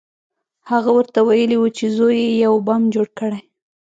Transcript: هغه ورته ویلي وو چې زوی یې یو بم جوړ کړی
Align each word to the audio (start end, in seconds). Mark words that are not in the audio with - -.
هغه 0.69 0.89
ورته 0.97 1.19
ویلي 1.27 1.57
وو 1.59 1.69
چې 1.77 1.85
زوی 1.97 2.17
یې 2.25 2.33
یو 2.45 2.53
بم 2.67 2.81
جوړ 2.93 3.07
کړی 3.19 3.39